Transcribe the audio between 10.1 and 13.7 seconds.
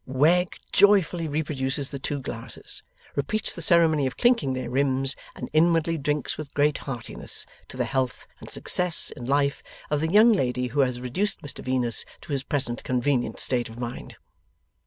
young lady who has reduced Mr Venus to his present convenient state